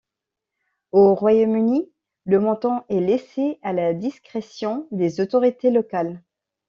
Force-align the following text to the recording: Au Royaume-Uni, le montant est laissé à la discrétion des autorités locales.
Au 0.91 1.13
Royaume-Uni, 1.13 1.87
le 2.25 2.39
montant 2.39 2.85
est 2.89 2.99
laissé 3.01 3.59
à 3.61 3.71
la 3.71 3.93
discrétion 3.93 4.87
des 4.91 5.21
autorités 5.21 5.69
locales. 5.69 6.23